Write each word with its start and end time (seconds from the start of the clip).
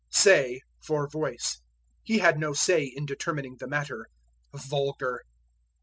Say 0.09 0.61
for 0.81 1.07
Voice. 1.07 1.61
"He 2.01 2.17
had 2.17 2.39
no 2.39 2.53
say 2.53 2.85
in 2.85 3.05
determining 3.05 3.57
the 3.59 3.67
matter." 3.67 4.07
Vulgar. 4.51 5.21